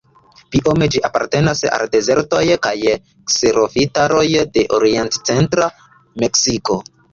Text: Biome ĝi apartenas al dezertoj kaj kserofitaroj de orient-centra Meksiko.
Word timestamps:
Biome 0.53 0.85
ĝi 0.95 1.01
apartenas 1.09 1.61
al 1.71 1.83
dezertoj 1.97 2.41
kaj 2.65 2.73
kserofitaroj 3.33 4.25
de 4.57 4.67
orient-centra 4.81 5.71
Meksiko. 6.27 6.83